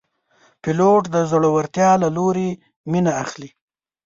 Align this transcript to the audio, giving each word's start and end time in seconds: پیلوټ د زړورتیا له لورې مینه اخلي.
پیلوټ 0.61 1.03
د 1.13 1.15
زړورتیا 1.31 1.91
له 2.03 2.09
لورې 2.17 2.49
مینه 2.91 3.11
اخلي. 3.23 3.49